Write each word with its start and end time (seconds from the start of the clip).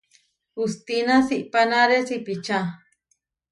Hustína 0.55 1.15
siʼpanáre 1.27 1.97
sipičá. 2.07 2.57